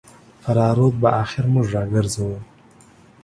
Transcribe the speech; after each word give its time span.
فراه 0.43 0.73
رود 0.77 0.95
به 1.01 1.09
اخر 1.23 1.43
موږ 1.53 1.65
راګرځوو. 1.75 2.39